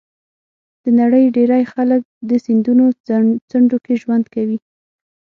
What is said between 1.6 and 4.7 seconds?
خلک د سیندونو څنډو کې ژوند کوي.